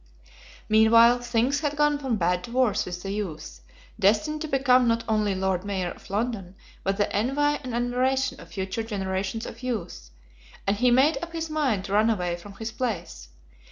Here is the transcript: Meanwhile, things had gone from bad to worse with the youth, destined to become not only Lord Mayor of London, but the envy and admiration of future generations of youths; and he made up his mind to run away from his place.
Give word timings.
Meanwhile, 0.67 1.19
things 1.19 1.59
had 1.59 1.75
gone 1.75 1.99
from 1.99 2.15
bad 2.15 2.43
to 2.45 2.51
worse 2.51 2.87
with 2.87 3.03
the 3.03 3.11
youth, 3.11 3.61
destined 3.99 4.41
to 4.41 4.47
become 4.47 4.87
not 4.87 5.03
only 5.07 5.35
Lord 5.35 5.63
Mayor 5.63 5.91
of 5.91 6.09
London, 6.09 6.55
but 6.83 6.97
the 6.97 7.15
envy 7.15 7.59
and 7.63 7.75
admiration 7.75 8.39
of 8.39 8.47
future 8.47 8.81
generations 8.81 9.45
of 9.45 9.61
youths; 9.61 10.09
and 10.65 10.77
he 10.77 10.89
made 10.89 11.19
up 11.21 11.33
his 11.33 11.51
mind 11.51 11.85
to 11.85 11.93
run 11.93 12.09
away 12.09 12.35
from 12.35 12.53
his 12.53 12.71
place. 12.71 13.27